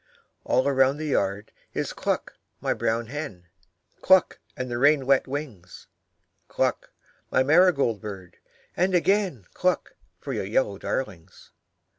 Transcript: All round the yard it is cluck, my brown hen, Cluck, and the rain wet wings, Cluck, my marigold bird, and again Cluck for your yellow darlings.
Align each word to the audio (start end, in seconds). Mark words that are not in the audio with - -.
All 0.45 0.63
round 0.71 0.99
the 0.99 1.05
yard 1.05 1.51
it 1.75 1.79
is 1.79 1.93
cluck, 1.93 2.33
my 2.59 2.73
brown 2.73 3.05
hen, 3.05 3.49
Cluck, 4.01 4.39
and 4.57 4.67
the 4.71 4.79
rain 4.79 5.05
wet 5.05 5.27
wings, 5.27 5.85
Cluck, 6.47 6.91
my 7.29 7.43
marigold 7.43 8.01
bird, 8.01 8.37
and 8.75 8.95
again 8.95 9.45
Cluck 9.53 9.93
for 10.19 10.33
your 10.33 10.45
yellow 10.45 10.79
darlings. 10.79 11.51